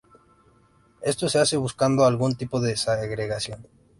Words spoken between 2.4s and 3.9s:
de segregación.